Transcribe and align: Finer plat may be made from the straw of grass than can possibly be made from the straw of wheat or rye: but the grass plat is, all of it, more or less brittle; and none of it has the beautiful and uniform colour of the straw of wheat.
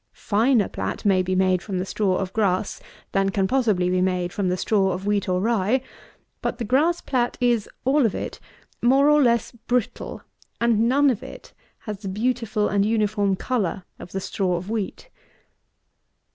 Finer 0.13 0.67
plat 0.67 1.05
may 1.05 1.21
be 1.21 1.35
made 1.35 1.61
from 1.61 1.77
the 1.77 1.85
straw 1.85 2.15
of 2.17 2.33
grass 2.33 2.81
than 3.11 3.29
can 3.29 3.47
possibly 3.47 3.87
be 3.87 4.01
made 4.01 4.33
from 4.33 4.49
the 4.49 4.57
straw 4.57 4.89
of 4.91 5.05
wheat 5.05 5.29
or 5.29 5.39
rye: 5.39 5.79
but 6.41 6.57
the 6.57 6.63
grass 6.63 7.01
plat 7.01 7.37
is, 7.39 7.69
all 7.85 8.03
of 8.03 8.15
it, 8.15 8.39
more 8.81 9.11
or 9.11 9.21
less 9.21 9.51
brittle; 9.51 10.23
and 10.59 10.89
none 10.89 11.11
of 11.11 11.21
it 11.21 11.53
has 11.81 11.99
the 11.99 12.07
beautiful 12.09 12.67
and 12.67 12.83
uniform 12.83 13.35
colour 13.35 13.83
of 13.99 14.11
the 14.11 14.19
straw 14.19 14.55
of 14.55 14.71
wheat. 14.71 15.07